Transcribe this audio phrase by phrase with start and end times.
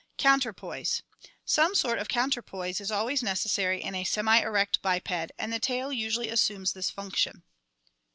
[0.17, 1.03] Counterpoise.—
[1.45, 5.93] Some sort of counterpoise is always necessary in a semi erect biped and the tail
[5.93, 7.43] usually assumes this function.